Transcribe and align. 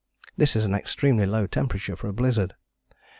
This 0.35 0.55
is 0.55 0.65
an 0.65 0.73
extremely 0.73 1.27
low 1.27 1.45
temperature 1.45 1.95
for 1.95 2.07
a 2.07 2.11
blizzard. 2.13 2.55